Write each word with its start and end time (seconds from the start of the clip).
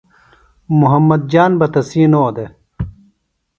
محمد 0.79 1.21
جان 1.31 1.51
بہ 1.59 1.67
تسی 1.73 2.03
نو 2.11 2.23
دےۡ 2.35 2.51